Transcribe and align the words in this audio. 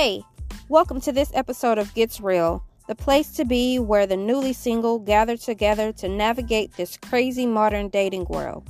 Hey, 0.00 0.22
welcome 0.68 1.00
to 1.00 1.10
this 1.10 1.32
episode 1.34 1.76
of 1.76 1.92
Gets 1.92 2.20
Real, 2.20 2.62
the 2.86 2.94
place 2.94 3.32
to 3.32 3.44
be 3.44 3.80
where 3.80 4.06
the 4.06 4.16
newly 4.16 4.52
single 4.52 5.00
gather 5.00 5.36
together 5.36 5.90
to 5.94 6.08
navigate 6.08 6.72
this 6.76 6.96
crazy 6.96 7.46
modern 7.46 7.88
dating 7.88 8.26
world. 8.26 8.68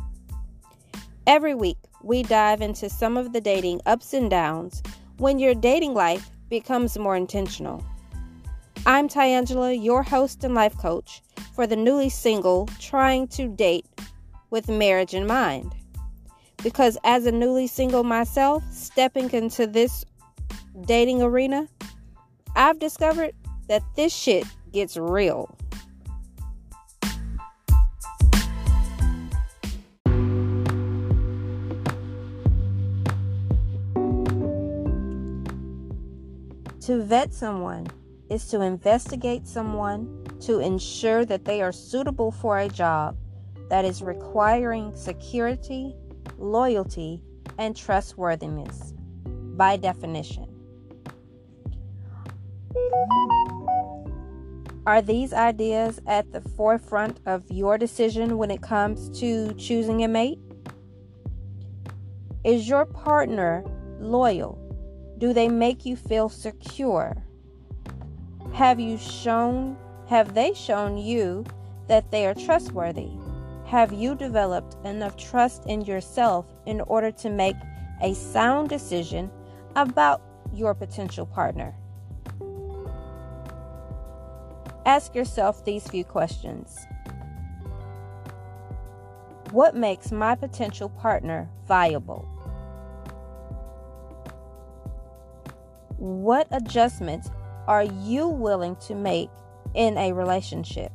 Every 1.26 1.54
week, 1.54 1.76
we 2.02 2.22
dive 2.22 2.62
into 2.62 2.88
some 2.88 3.18
of 3.18 3.34
the 3.34 3.42
dating 3.42 3.82
ups 3.84 4.14
and 4.14 4.30
downs 4.30 4.82
when 5.18 5.38
your 5.38 5.54
dating 5.54 5.92
life 5.92 6.30
becomes 6.48 6.98
more 6.98 7.14
intentional. 7.14 7.84
I'm 8.86 9.06
Tyangela, 9.06 9.74
your 9.78 10.02
host 10.02 10.44
and 10.44 10.54
life 10.54 10.78
coach 10.78 11.20
for 11.54 11.66
the 11.66 11.76
newly 11.76 12.08
single 12.08 12.70
trying 12.80 13.28
to 13.36 13.48
date 13.48 13.84
with 14.48 14.70
marriage 14.70 15.12
in 15.12 15.26
mind. 15.26 15.74
Because 16.62 16.96
as 17.04 17.26
a 17.26 17.32
newly 17.32 17.66
single 17.66 18.02
myself, 18.02 18.64
stepping 18.72 19.30
into 19.32 19.66
this 19.66 20.06
dating 20.86 21.22
arena, 21.22 21.68
I've 22.56 22.78
discovered 22.78 23.34
that 23.68 23.82
this 23.96 24.14
shit 24.14 24.44
gets 24.72 24.96
real. 24.96 25.54
To 36.88 37.02
vet 37.02 37.34
someone 37.34 37.86
is 38.30 38.46
to 38.46 38.62
investigate 38.62 39.46
someone 39.46 40.24
to 40.40 40.60
ensure 40.60 41.24
that 41.26 41.44
they 41.44 41.60
are 41.60 41.72
suitable 41.72 42.30
for 42.30 42.58
a 42.58 42.68
job 42.68 43.16
that 43.68 43.84
is 43.84 44.02
requiring 44.02 44.94
security, 44.96 45.94
loyalty, 46.38 47.22
and 47.58 47.76
trustworthiness 47.76 48.94
by 49.26 49.76
definition. 49.76 50.47
Are 54.88 55.02
these 55.02 55.34
ideas 55.34 56.00
at 56.06 56.32
the 56.32 56.40
forefront 56.40 57.20
of 57.26 57.44
your 57.50 57.76
decision 57.76 58.38
when 58.38 58.50
it 58.50 58.62
comes 58.62 59.10
to 59.20 59.52
choosing 59.54 60.02
a 60.02 60.08
mate? 60.08 60.38
Is 62.42 62.68
your 62.68 62.86
partner 62.86 63.64
loyal? 64.00 64.58
Do 65.18 65.34
they 65.34 65.48
make 65.48 65.84
you 65.84 65.94
feel 65.94 66.30
secure? 66.30 67.22
Have 68.54 68.80
you 68.80 68.96
shown, 68.96 69.76
have 70.08 70.32
they 70.32 70.54
shown 70.54 70.96
you 70.96 71.44
that 71.86 72.10
they 72.10 72.26
are 72.26 72.34
trustworthy? 72.34 73.10
Have 73.66 73.92
you 73.92 74.14
developed 74.14 74.76
enough 74.86 75.18
trust 75.18 75.66
in 75.66 75.82
yourself 75.82 76.46
in 76.64 76.80
order 76.80 77.10
to 77.10 77.28
make 77.28 77.56
a 78.00 78.14
sound 78.14 78.70
decision 78.70 79.30
about 79.76 80.22
your 80.54 80.72
potential 80.72 81.26
partner? 81.26 81.74
Ask 84.88 85.14
yourself 85.14 85.66
these 85.66 85.86
few 85.86 86.02
questions 86.02 86.86
What 89.50 89.76
makes 89.76 90.10
my 90.10 90.34
potential 90.34 90.88
partner 90.88 91.46
viable? 91.66 92.26
What 95.98 96.48
adjustments 96.52 97.28
are 97.66 97.82
you 97.82 98.28
willing 98.28 98.76
to 98.86 98.94
make 98.94 99.28
in 99.74 99.98
a 99.98 100.14
relationship? 100.14 100.90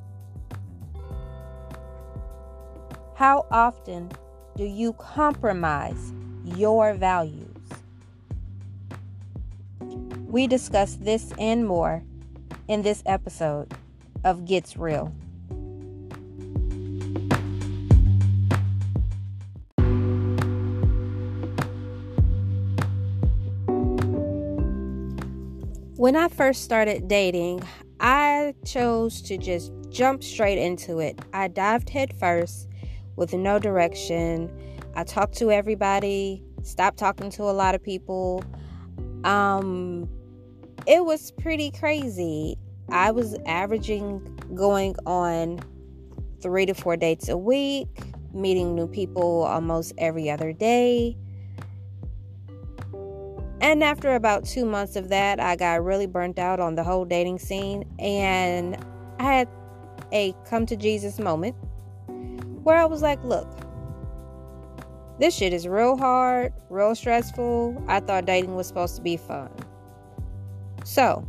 How 3.13 3.45
often 3.51 4.09
do 4.55 4.63
you 4.63 4.93
compromise 4.93 6.13
your 6.43 6.95
values? 6.95 7.45
We 10.25 10.47
discuss 10.47 10.95
this 10.95 11.31
and 11.37 11.67
more 11.67 12.01
in 12.67 12.81
this 12.81 13.03
episode 13.05 13.71
of 14.23 14.45
Gets 14.45 14.77
Real. 14.77 15.13
When 25.95 26.17
I 26.17 26.27
first 26.27 26.63
started 26.63 27.07
dating, 27.07 27.63
I 27.99 28.53
chose 28.65 29.21
to 29.21 29.37
just 29.37 29.71
jump 29.89 30.21
straight 30.21 30.57
into 30.57 30.99
it. 30.99 31.17
I 31.31 31.47
dived 31.47 31.89
headfirst 31.89 32.67
with 33.15 33.33
no 33.33 33.59
direction. 33.59 34.51
I 34.95 35.05
talked 35.05 35.37
to 35.37 35.51
everybody, 35.51 36.43
stopped 36.63 36.97
talking 36.97 37.29
to 37.31 37.43
a 37.43 37.53
lot 37.53 37.73
of 37.73 37.81
people. 37.81 38.43
Um, 39.23 40.09
it 40.85 41.05
was 41.05 41.31
pretty 41.31 41.71
crazy. 41.71 42.57
I 42.89 43.11
was 43.11 43.35
averaging 43.45 44.21
going 44.55 44.95
on 45.05 45.59
three 46.41 46.65
to 46.65 46.73
four 46.73 46.97
dates 46.97 47.29
a 47.29 47.37
week, 47.37 47.87
meeting 48.33 48.75
new 48.75 48.87
people 48.87 49.43
almost 49.43 49.93
every 49.97 50.29
other 50.29 50.53
day. 50.53 51.17
And 53.61 53.81
after 53.81 54.15
about 54.15 54.43
two 54.43 54.65
months 54.65 54.97
of 54.97 55.07
that, 55.09 55.39
I 55.39 55.55
got 55.55 55.83
really 55.83 56.05
burnt 56.05 56.37
out 56.37 56.59
on 56.59 56.75
the 56.75 56.83
whole 56.83 57.05
dating 57.05 57.39
scene. 57.39 57.89
And 57.97 58.77
I 59.19 59.23
had 59.23 59.47
a 60.11 60.35
come 60.45 60.65
to 60.65 60.75
Jesus 60.75 61.17
moment 61.17 61.55
where 62.63 62.77
I 62.77 62.85
was 62.85 63.01
like, 63.01 63.23
look, 63.23 63.47
this 65.19 65.33
shit 65.33 65.53
is 65.53 65.67
real 65.67 65.95
hard, 65.95 66.51
real 66.69 66.93
stressful. 66.93 67.81
I 67.87 68.01
thought 68.01 68.25
dating 68.25 68.55
was 68.55 68.67
supposed 68.67 68.97
to 68.97 69.01
be 69.01 69.15
fun. 69.15 69.49
So, 70.83 71.25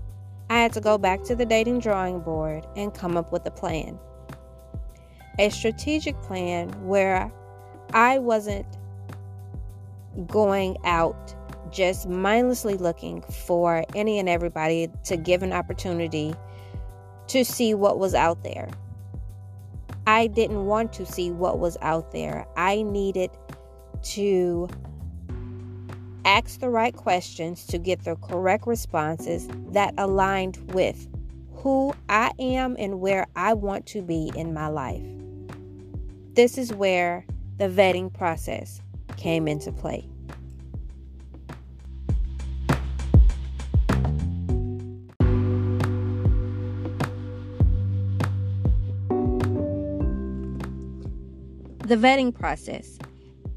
I 0.51 0.59
had 0.59 0.73
to 0.75 0.81
go 0.81 0.99
back 0.99 1.23
to 1.25 1.35
the 1.35 1.47
dating 1.47 1.81
drawing 1.81 2.21
board 2.21 2.67
and 2.77 2.93
come 2.93 3.17
up 3.17 3.33
with 3.33 3.47
a 3.47 3.51
plan. 3.51 3.99
A 5.39 5.51
strategic 5.51 6.21
plan 6.23 6.69
where 6.87 7.33
I 7.93 8.19
wasn't 8.19 8.67
going 10.27 10.77
out 10.85 11.35
just 11.71 12.09
mindlessly 12.09 12.77
looking 12.77 13.23
for 13.23 13.85
any 13.95 14.19
and 14.19 14.29
everybody 14.29 14.89
to 15.05 15.17
give 15.17 15.43
an 15.43 15.53
opportunity 15.53 16.35
to 17.29 17.45
see 17.45 17.75
what 17.75 17.99
was 17.99 18.15
out 18.15 18.45
there. 18.45 18.69
I 20.07 20.27
didn't 20.27 20.67
want 20.67 20.93
to 20.95 21.07
see 21.07 21.31
what 21.31 21.59
was 21.59 21.77
out 21.81 22.13
there. 22.13 22.47
I 22.57 22.83
needed 22.83 23.31
to 24.03 24.69
ask 26.25 26.61
the 26.61 26.71
right 26.71 26.95
questions 26.95 27.67
to 27.67 27.79
get 27.79 28.05
the 28.05 28.17
correct 28.17 28.67
responses 28.67 29.49
that 29.73 29.95
aligned 29.99 30.57
with 30.73 31.09
who 31.53 31.95
I 32.09 32.33
am 32.39 32.77
and 32.79 33.01
where 33.01 33.27
I 33.37 33.55
want 33.55 33.87
to 33.87 34.03
be 34.03 34.33
in 34.35 34.53
my 34.53 34.69
life. 34.69 35.03
This 36.35 36.59
is 36.59 36.73
where 36.73 37.25
the 37.59 37.69
vetting 37.69 38.13
process 38.13 38.81
came 39.17 39.47
into 39.47 39.73
play. 39.73 40.09
The 51.87 51.97
vetting 51.97 52.35
process 52.35 52.99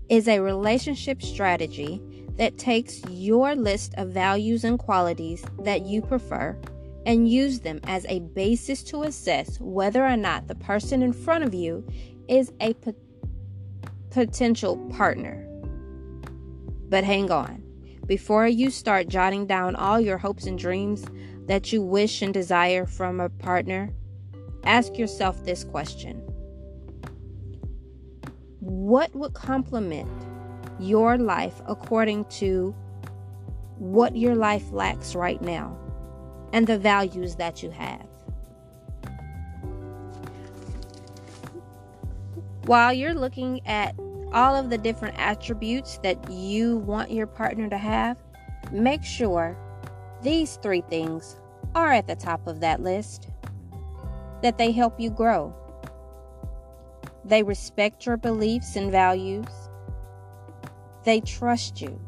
is 0.09 0.27
a 0.27 0.39
relationship 0.39 1.21
strategy 1.21 2.01
that 2.37 2.57
takes 2.57 3.01
your 3.09 3.55
list 3.55 3.93
of 3.97 4.09
values 4.09 4.63
and 4.63 4.79
qualities 4.79 5.43
that 5.59 5.85
you 5.85 6.01
prefer 6.01 6.57
and 7.05 7.29
use 7.29 7.61
them 7.61 7.79
as 7.85 8.05
a 8.09 8.19
basis 8.19 8.83
to 8.83 9.03
assess 9.03 9.59
whether 9.59 10.05
or 10.05 10.17
not 10.17 10.47
the 10.47 10.55
person 10.55 11.01
in 11.01 11.13
front 11.13 11.43
of 11.43 11.53
you 11.53 11.85
is 12.27 12.51
a 12.59 12.73
p- 12.75 12.93
potential 14.09 14.77
partner. 14.89 15.47
But 16.89 17.03
hang 17.03 17.31
on. 17.31 17.63
Before 18.05 18.47
you 18.47 18.69
start 18.69 19.07
jotting 19.07 19.47
down 19.47 19.75
all 19.75 19.99
your 19.99 20.17
hopes 20.17 20.45
and 20.45 20.57
dreams 20.57 21.05
that 21.45 21.73
you 21.73 21.81
wish 21.81 22.21
and 22.21 22.33
desire 22.33 22.85
from 22.85 23.19
a 23.19 23.29
partner, 23.29 23.89
ask 24.63 24.97
yourself 24.97 25.43
this 25.43 25.63
question 25.63 26.17
What 28.59 29.13
would 29.15 29.33
complement 29.33 30.09
your 30.79 31.17
life 31.17 31.61
according 31.67 32.25
to 32.25 32.75
what 33.77 34.15
your 34.15 34.35
life 34.35 34.71
lacks 34.71 35.15
right 35.15 35.41
now 35.41 35.77
and 36.53 36.65
the 36.65 36.77
values 36.77 37.35
that 37.35 37.61
you 37.61 37.69
have. 37.69 38.05
While 42.65 42.91
you're 42.93 43.13
looking 43.13 43.65
at 43.65 43.95
all 44.33 44.55
of 44.55 44.69
the 44.69 44.77
different 44.77 45.17
attributes 45.17 45.99
that 45.99 46.29
you 46.29 46.77
want 46.77 47.11
your 47.11 47.27
partner 47.27 47.69
to 47.69 47.77
have, 47.77 48.17
make 48.71 49.03
sure 49.03 49.57
these 50.21 50.57
three 50.57 50.81
things 50.81 51.39
are 51.75 51.93
at 51.93 52.07
the 52.07 52.15
top 52.15 52.45
of 52.47 52.59
that 52.59 52.81
list 52.81 53.29
that 54.41 54.57
they 54.57 54.71
help 54.71 54.99
you 54.99 55.09
grow. 55.09 55.55
They 57.23 57.43
respect 57.43 58.05
your 58.05 58.17
beliefs 58.17 58.75
and 58.75 58.91
values. 58.91 59.66
They 61.07 61.21
trust 61.21 61.79
you. 61.79 62.01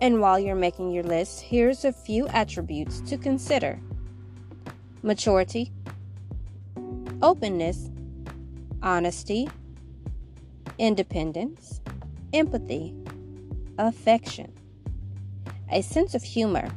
And 0.00 0.20
while 0.20 0.38
you're 0.38 0.54
making 0.54 0.92
your 0.92 1.02
list, 1.02 1.40
here's 1.40 1.84
a 1.84 1.92
few 1.92 2.28
attributes 2.28 3.00
to 3.00 3.18
consider 3.18 3.80
maturity, 5.02 5.72
openness, 7.20 7.90
honesty, 8.80 9.50
independence, 10.78 11.80
empathy, 12.32 12.94
affection, 13.76 14.52
a 15.68 15.82
sense 15.82 16.14
of 16.14 16.22
humor, 16.22 16.70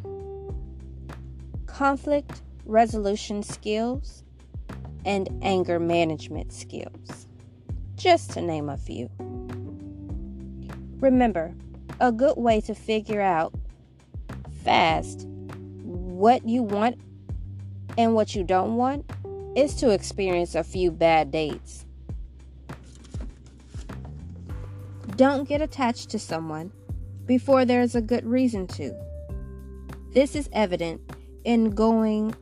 conflict 1.67 2.41
resolution 2.65 3.43
skills, 3.43 4.23
and 5.05 5.29
anger 5.43 5.79
management 5.79 6.51
skills, 6.51 7.27
just 8.03 8.31
to 8.31 8.41
name 8.41 8.67
a 8.67 8.75
few. 8.75 9.09
Remember, 10.99 11.55
a 12.01 12.11
good 12.11 12.35
way 12.35 12.59
to 12.59 12.75
figure 12.75 13.21
out 13.21 13.53
fast 14.65 15.25
what 15.25 16.45
you 16.45 16.61
want 16.61 16.99
and 17.97 18.13
what 18.13 18.35
you 18.35 18.43
don't 18.43 18.75
want 18.75 19.09
is 19.55 19.73
to 19.75 19.89
experience 19.91 20.53
a 20.53 20.65
few 20.65 20.91
bad 20.91 21.31
dates. 21.31 21.85
Don't 25.15 25.47
get 25.47 25.61
attached 25.61 26.09
to 26.09 26.19
someone 26.19 26.73
before 27.25 27.63
there's 27.63 27.95
a 27.95 28.01
good 28.01 28.25
reason 28.25 28.67
to. 28.67 28.93
This 30.11 30.35
is 30.35 30.49
evident 30.51 30.99
in 31.45 31.69
going 31.69 32.35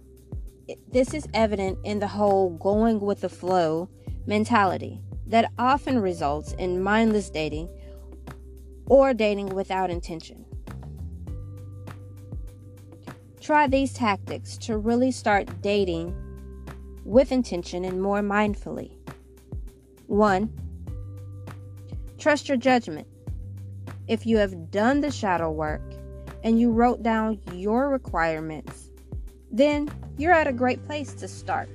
this 0.87 1.13
is 1.13 1.27
evident 1.33 1.77
in 1.83 1.99
the 1.99 2.07
whole 2.07 2.51
going 2.57 2.99
with 2.99 3.21
the 3.21 3.29
flow 3.29 3.89
mentality 4.25 5.01
that 5.31 5.49
often 5.57 5.97
results 5.97 6.51
in 6.59 6.83
mindless 6.83 7.29
dating 7.29 7.69
or 8.87 9.13
dating 9.13 9.47
without 9.55 9.89
intention. 9.89 10.45
Try 13.39 13.65
these 13.65 13.93
tactics 13.93 14.57
to 14.59 14.77
really 14.77 15.09
start 15.09 15.61
dating 15.61 16.13
with 17.05 17.31
intention 17.31 17.85
and 17.85 18.01
more 18.01 18.19
mindfully. 18.19 18.91
1. 20.07 20.51
Trust 22.19 22.49
your 22.49 22.57
judgment. 22.57 23.07
If 24.09 24.25
you 24.25 24.37
have 24.37 24.69
done 24.69 24.99
the 24.99 25.11
shadow 25.11 25.49
work 25.49 25.81
and 26.43 26.59
you 26.59 26.71
wrote 26.71 27.03
down 27.03 27.39
your 27.53 27.89
requirements, 27.89 28.89
then 29.49 29.89
you're 30.17 30.33
at 30.33 30.47
a 30.47 30.53
great 30.53 30.85
place 30.85 31.13
to 31.13 31.27
start. 31.29 31.69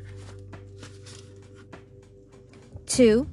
2. 2.85 3.26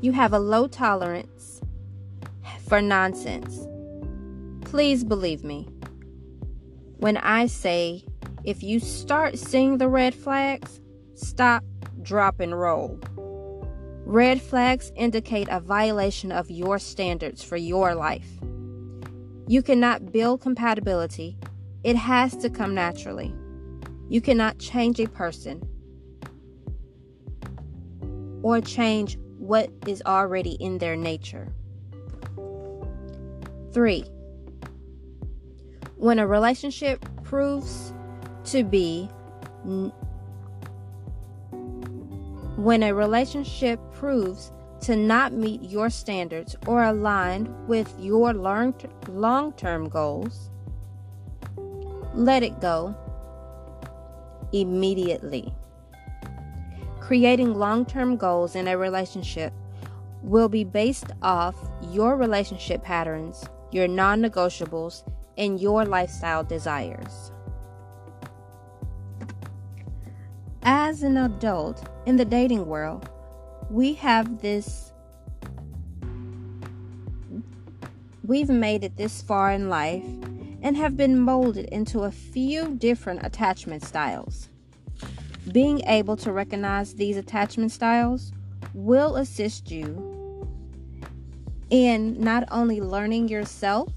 You 0.00 0.12
have 0.12 0.32
a 0.32 0.38
low 0.38 0.68
tolerance 0.68 1.60
for 2.68 2.82
nonsense. 2.82 3.66
Please 4.64 5.04
believe 5.04 5.42
me 5.42 5.68
when 6.98 7.16
I 7.16 7.46
say 7.46 8.04
if 8.44 8.62
you 8.62 8.78
start 8.78 9.38
seeing 9.38 9.78
the 9.78 9.88
red 9.88 10.14
flags, 10.14 10.80
stop, 11.14 11.64
drop, 12.02 12.40
and 12.40 12.58
roll. 12.58 13.00
Red 14.04 14.40
flags 14.40 14.92
indicate 14.94 15.48
a 15.50 15.60
violation 15.60 16.30
of 16.30 16.50
your 16.50 16.78
standards 16.78 17.42
for 17.42 17.56
your 17.56 17.94
life. 17.94 18.28
You 19.48 19.62
cannot 19.62 20.12
build 20.12 20.40
compatibility, 20.40 21.38
it 21.84 21.96
has 21.96 22.36
to 22.36 22.50
come 22.50 22.74
naturally. 22.74 23.34
You 24.08 24.20
cannot 24.20 24.58
change 24.58 25.00
a 25.00 25.08
person 25.08 25.62
or 28.42 28.60
change 28.60 29.18
what 29.46 29.70
is 29.86 30.02
already 30.06 30.52
in 30.60 30.78
their 30.78 30.96
nature. 30.96 31.52
3. 33.72 34.04
When 35.96 36.18
a 36.18 36.26
relationship 36.26 37.04
proves 37.22 37.92
to 38.44 38.64
be 38.64 39.08
when 42.56 42.82
a 42.82 42.94
relationship 42.94 43.78
proves 43.92 44.52
to 44.80 44.96
not 44.96 45.32
meet 45.32 45.62
your 45.62 45.90
standards 45.90 46.56
or 46.66 46.82
align 46.84 47.54
with 47.66 47.92
your 47.98 48.32
long 48.32 49.52
term 49.56 49.88
goals, 49.88 50.50
let 52.14 52.42
it 52.42 52.60
go 52.60 52.94
immediately. 54.52 55.52
Creating 57.06 57.54
long 57.54 57.86
term 57.86 58.16
goals 58.16 58.56
in 58.56 58.66
a 58.66 58.76
relationship 58.76 59.52
will 60.22 60.48
be 60.48 60.64
based 60.64 61.12
off 61.22 61.54
your 61.92 62.16
relationship 62.16 62.82
patterns, 62.82 63.44
your 63.70 63.86
non 63.86 64.20
negotiables, 64.20 65.08
and 65.38 65.60
your 65.60 65.84
lifestyle 65.84 66.42
desires. 66.42 67.30
As 70.62 71.04
an 71.04 71.16
adult 71.16 71.88
in 72.06 72.16
the 72.16 72.24
dating 72.24 72.66
world, 72.66 73.08
we 73.70 73.94
have 73.94 74.42
this. 74.42 74.92
We've 78.24 78.48
made 78.48 78.82
it 78.82 78.96
this 78.96 79.22
far 79.22 79.52
in 79.52 79.68
life 79.68 80.02
and 80.60 80.76
have 80.76 80.96
been 80.96 81.20
molded 81.20 81.66
into 81.66 82.00
a 82.00 82.10
few 82.10 82.74
different 82.74 83.24
attachment 83.24 83.84
styles. 83.84 84.48
Being 85.52 85.80
able 85.86 86.16
to 86.18 86.32
recognize 86.32 86.94
these 86.94 87.16
attachment 87.16 87.72
styles 87.72 88.32
will 88.74 89.16
assist 89.16 89.70
you 89.70 90.48
in 91.70 92.20
not 92.20 92.44
only 92.50 92.80
learning 92.80 93.28
yourself, 93.28 93.92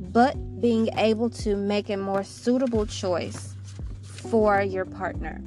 but 0.00 0.60
being 0.60 0.88
able 0.96 1.30
to 1.30 1.56
make 1.56 1.90
a 1.90 1.96
more 1.96 2.24
suitable 2.24 2.86
choice 2.86 3.54
for 4.02 4.60
your 4.62 4.84
partner. 4.84 5.40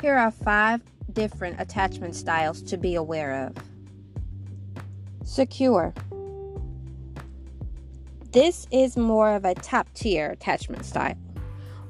Here 0.00 0.16
are 0.16 0.30
five 0.30 0.80
different 1.12 1.60
attachment 1.60 2.14
styles 2.14 2.62
to 2.62 2.76
be 2.76 2.94
aware 2.94 3.46
of. 3.46 3.56
Secure. 5.24 5.92
This 8.32 8.66
is 8.70 8.96
more 8.96 9.34
of 9.34 9.44
a 9.44 9.54
top 9.54 9.92
tier 9.92 10.30
attachment 10.30 10.84
style, 10.84 11.16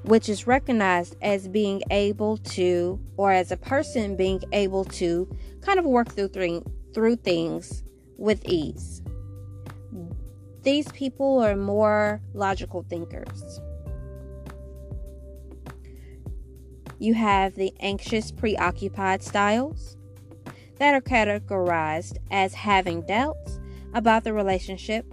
which 0.03 0.29
is 0.29 0.47
recognized 0.47 1.17
as 1.23 1.49
being 1.49 1.83
able 1.91 2.37
to, 2.39 2.99
or 3.17 3.33
as 3.33 3.53
a 3.53 3.57
person 3.57 4.17
being 4.17 4.43
able 4.53 4.85
to, 4.85 5.29
kind 5.61 5.79
of 5.79 5.85
work 5.85 6.09
through, 6.13 6.29
th- 6.29 6.63
through 6.95 7.17
things 7.17 7.85
with 8.17 8.45
ease. 8.47 9.03
These 10.63 10.91
people 10.93 11.39
are 11.39 11.57
more 11.57 12.21
logical 12.35 12.85
thinkers. 12.89 13.61
You 16.99 17.15
have 17.15 17.55
the 17.55 17.73
anxious, 17.81 18.31
preoccupied 18.31 19.23
styles 19.23 19.97
that 20.77 20.95
are 20.95 21.01
categorized 21.01 22.19
as 22.31 22.53
having 22.53 23.07
doubts 23.07 23.59
about 23.95 24.25
the 24.25 24.35
relationship, 24.35 25.07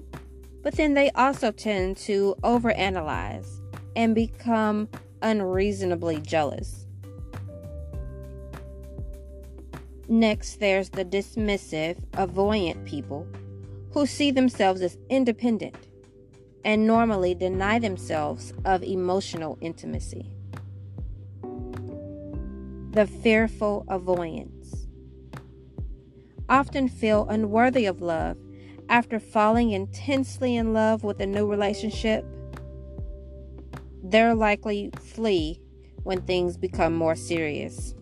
but 0.63 0.75
then 0.75 0.93
they 0.93 1.11
also 1.11 1.51
tend 1.51 1.95
to 1.97 2.35
overanalyze 2.43 3.61
and 3.97 4.13
become 4.13 4.87
unreasonably 5.23 6.21
jealous. 6.21 6.85
Next, 10.07 10.59
there's 10.59 10.89
the 10.91 11.03
dismissive, 11.03 11.97
avoidant 12.11 12.85
people 12.85 13.27
who 13.91 14.05
see 14.05 14.29
themselves 14.31 14.81
as 14.81 14.97
independent 15.09 15.75
and 16.63 16.85
normally 16.85 17.33
deny 17.33 17.79
themselves 17.79 18.53
of 18.63 18.83
emotional 18.83 19.57
intimacy 19.59 20.31
the 22.91 23.05
fearful 23.05 23.85
avoidance. 23.89 24.87
Often 26.49 26.89
feel 26.89 27.27
unworthy 27.29 27.85
of 27.85 28.01
love 28.01 28.37
after 28.89 29.19
falling 29.19 29.69
intensely 29.69 30.55
in 30.55 30.73
love 30.73 31.03
with 31.03 31.19
a 31.19 31.27
new 31.27 31.45
relationship. 31.45 32.25
They're 34.09 34.35
likely 34.35 34.89
flee 35.01 35.59
when 36.03 36.21
things 36.21 36.55
become 36.55 36.93
more 36.93 37.15
serious. 37.15 37.93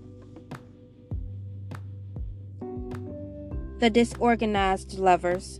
The 3.80 3.90
disorganized 3.90 5.00
lovers 5.00 5.60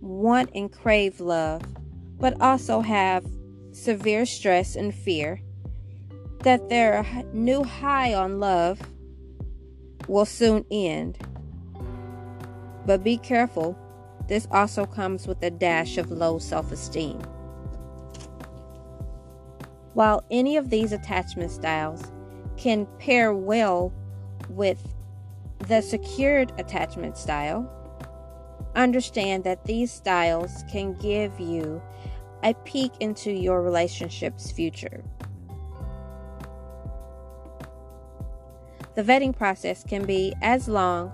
want 0.00 0.50
and 0.52 0.72
crave 0.72 1.20
love, 1.20 1.62
but 2.18 2.40
also 2.40 2.80
have 2.80 3.24
severe 3.70 4.26
stress 4.26 4.74
and 4.74 4.92
fear 4.92 5.40
that 6.40 6.68
their 6.68 7.06
new 7.32 7.62
high 7.62 8.14
on 8.14 8.40
love 8.40 8.80
will 10.08 10.26
soon 10.26 10.64
end. 10.72 11.18
But 12.84 13.04
be 13.04 13.16
careful, 13.16 13.78
this 14.26 14.48
also 14.50 14.86
comes 14.86 15.28
with 15.28 15.40
a 15.44 15.52
dash 15.52 15.98
of 15.98 16.10
low 16.10 16.40
self 16.40 16.72
esteem. 16.72 17.22
While 19.94 20.24
any 20.30 20.56
of 20.56 20.70
these 20.70 20.92
attachment 20.92 21.52
styles 21.52 22.12
can 22.56 22.86
pair 22.98 23.32
well 23.32 23.92
with 24.48 24.94
the 25.68 25.80
secured 25.80 26.52
attachment 26.58 27.16
style, 27.16 27.70
understand 28.74 29.44
that 29.44 29.64
these 29.64 29.92
styles 29.92 30.64
can 30.70 30.94
give 30.94 31.38
you 31.38 31.80
a 32.42 32.54
peek 32.64 32.92
into 33.00 33.30
your 33.32 33.62
relationship's 33.62 34.50
future. 34.50 35.02
The 38.96 39.02
vetting 39.02 39.36
process 39.36 39.84
can 39.84 40.04
be 40.04 40.34
as 40.42 40.68
long 40.68 41.12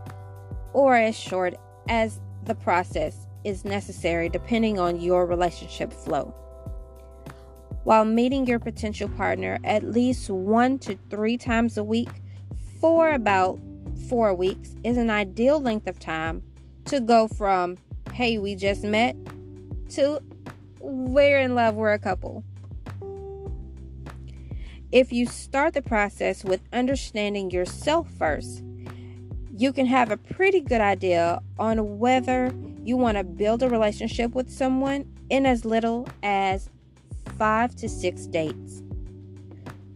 or 0.72 0.96
as 0.96 1.16
short 1.16 1.54
as 1.88 2.20
the 2.44 2.54
process 2.54 3.26
is 3.44 3.64
necessary 3.64 4.28
depending 4.28 4.78
on 4.78 5.00
your 5.00 5.26
relationship 5.26 5.92
flow. 5.92 6.34
While 7.84 8.04
meeting 8.04 8.46
your 8.46 8.58
potential 8.58 9.08
partner 9.08 9.58
at 9.64 9.84
least 9.84 10.28
one 10.28 10.78
to 10.80 10.99
three 11.08 11.37
times 11.38 11.78
a 11.78 11.84
week 11.84 12.10
for 12.80 13.12
about 13.12 13.58
four 14.08 14.34
weeks 14.34 14.76
is 14.84 14.96
an 14.96 15.10
ideal 15.10 15.60
length 15.60 15.87
of 15.87 15.99
time 15.99 16.42
to 16.87 17.00
go 17.00 17.26
from, 17.28 17.78
hey, 18.12 18.38
we 18.38 18.54
just 18.54 18.84
met, 18.84 19.16
to 19.90 20.20
we're 20.80 21.40
in 21.40 21.54
love, 21.54 21.75
we're 21.75 21.92
a 21.92 21.99
couple. 21.99 22.44
If 24.92 25.12
you 25.12 25.26
start 25.26 25.75
the 25.75 25.82
process 25.82 26.44
with 26.44 26.60
understanding 26.72 27.50
yourself 27.50 28.10
first, 28.18 28.64
you 29.56 29.72
can 29.72 29.87
have 29.87 30.10
a 30.10 30.16
pretty 30.16 30.60
good 30.60 30.80
idea 30.80 31.40
on 31.58 31.99
whether 31.99 32.52
you 32.82 32.96
want 32.96 33.18
to 33.18 33.25
build 33.25 33.62
a 33.62 33.68
relationship 33.68 34.34
with 34.34 34.50
someone 34.50 35.04
in 35.28 35.46
as 35.46 35.64
little 35.64 36.08
as 36.22 36.70
five 37.40 37.75
to 37.75 37.88
six 37.88 38.26
dates. 38.26 38.82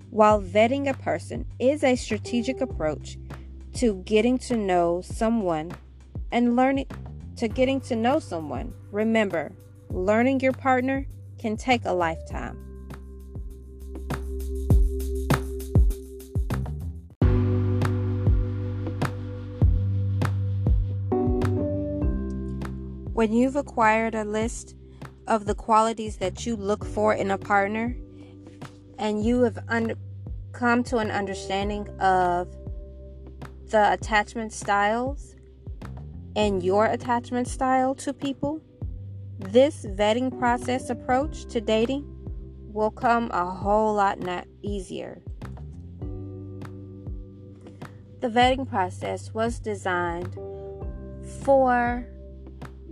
While 0.09 0.41
vetting 0.41 0.89
a 0.89 0.95
person 0.95 1.45
is 1.59 1.85
a 1.85 1.95
strategic 1.95 2.63
approach 2.63 3.19
to 3.75 3.97
getting 4.07 4.39
to 4.49 4.57
know 4.57 5.03
someone 5.03 5.73
and 6.33 6.57
learning 6.57 6.87
to 7.37 7.49
getting 7.49 7.83
to 7.83 7.97
know 7.97 8.19
someone, 8.19 8.73
remember, 8.91 9.53
learning 9.91 10.41
your 10.41 10.55
partner 10.55 11.07
can 11.39 11.59
take 11.59 11.85
a 11.85 11.93
lifetime. 11.93 12.57
When 23.13 23.35
you've 23.35 23.57
acquired 23.57 24.15
a 24.15 24.25
list 24.25 24.77
of 25.27 25.47
the 25.47 25.55
qualities 25.55 26.17
that 26.19 26.47
you 26.47 26.57
look 26.57 26.85
for 26.85 27.15
in 27.15 27.31
a 27.31 27.39
partner 27.39 27.97
and 28.99 29.25
you 29.25 29.43
have 29.43 29.59
come 30.53 30.85
to 30.85 30.99
an 30.99 31.11
understanding 31.11 31.89
of 32.01 32.49
the 33.71 33.93
attachment 33.93 34.53
styles 34.53 35.35
and 36.37 36.63
your 36.63 36.87
attachment 36.87 37.49
style 37.49 37.95
to 37.95 38.13
people, 38.13 38.61
this 39.39 39.85
vetting 39.85 40.37
process 40.39 40.91
approach 40.91 41.47
to 41.47 41.61
dating 41.61 42.05
will 42.73 42.91
come 42.91 43.31
a 43.33 43.45
whole 43.45 43.95
lot 43.95 44.19
not 44.19 44.47
easier. 44.63 45.23
The 48.21 48.29
vetting 48.29 48.69
process 48.69 49.33
was 49.35 49.59
designed 49.59 50.35
for 51.43 52.07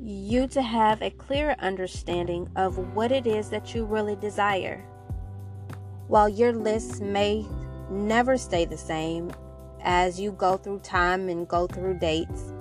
you 0.04 0.48
to 0.48 0.60
have 0.60 1.00
a 1.00 1.10
clear 1.10 1.54
understanding 1.60 2.48
of 2.56 2.76
what 2.94 3.12
it 3.12 3.26
is 3.26 3.50
that 3.50 3.74
you 3.74 3.84
really 3.84 4.16
desire. 4.16 4.84
While 6.08 6.28
your 6.28 6.52
list 6.52 7.00
may 7.00 7.46
never 7.88 8.36
stay 8.36 8.64
the 8.64 8.76
same 8.76 9.30
as 9.82 10.18
you 10.18 10.32
go 10.32 10.56
through 10.56 10.80
time 10.80 11.28
and 11.28 11.46
go 11.46 11.68
through 11.68 11.98
dates, 11.98 12.52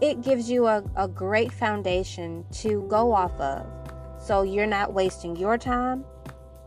it 0.00 0.22
gives 0.22 0.50
you 0.50 0.66
a, 0.66 0.82
a 0.96 1.06
great 1.06 1.52
foundation 1.52 2.44
to 2.52 2.84
go 2.88 3.12
off 3.12 3.38
of 3.40 3.66
so 4.20 4.42
you're 4.42 4.66
not 4.66 4.92
wasting 4.92 5.36
your 5.36 5.56
time 5.56 6.04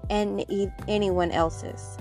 and 0.09 0.45
anyone 0.87 1.31
else's. 1.31 1.97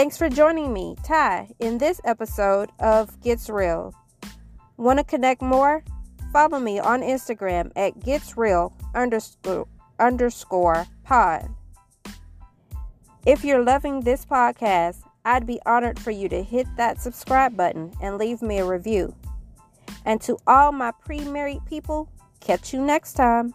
Thanks 0.00 0.16
for 0.16 0.30
joining 0.30 0.72
me, 0.72 0.96
Ty, 1.04 1.50
in 1.58 1.76
this 1.76 2.00
episode 2.06 2.70
of 2.78 3.20
Gets 3.20 3.50
Real. 3.50 3.94
Want 4.78 4.98
to 4.98 5.04
connect 5.04 5.42
more? 5.42 5.84
Follow 6.32 6.58
me 6.58 6.78
on 6.78 7.02
Instagram 7.02 7.70
at 7.76 8.02
Gets 8.02 8.34
Real 8.34 8.72
underscore, 8.94 9.68
underscore 9.98 10.86
pod. 11.04 11.50
If 13.26 13.44
you're 13.44 13.62
loving 13.62 14.00
this 14.00 14.24
podcast, 14.24 15.02
I'd 15.26 15.46
be 15.46 15.60
honored 15.66 15.98
for 15.98 16.12
you 16.12 16.30
to 16.30 16.42
hit 16.42 16.66
that 16.78 16.98
subscribe 16.98 17.54
button 17.54 17.92
and 18.00 18.16
leave 18.16 18.40
me 18.40 18.56
a 18.56 18.64
review. 18.64 19.14
And 20.06 20.18
to 20.22 20.38
all 20.46 20.72
my 20.72 20.92
pre 21.04 21.20
married 21.26 21.66
people, 21.66 22.08
catch 22.40 22.72
you 22.72 22.80
next 22.80 23.12
time. 23.12 23.52